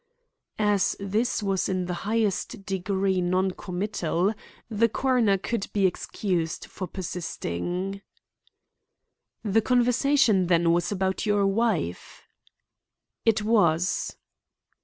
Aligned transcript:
As 0.57 0.95
this 0.99 1.43
was 1.43 1.69
in 1.69 1.85
the 1.85 1.93
highest 2.09 2.65
degree 2.65 3.21
non 3.21 3.51
committal, 3.51 4.33
the 4.67 4.89
coroner 4.89 5.37
could 5.37 5.71
be 5.73 5.85
excused 5.85 6.65
for 6.65 6.87
persisting. 6.87 8.01
"The 9.43 9.61
conversation, 9.61 10.47
then, 10.47 10.71
was 10.71 10.91
about 10.91 11.27
your 11.27 11.45
wife?" 11.45 12.23
"It 13.25 13.43
was." 13.43 14.15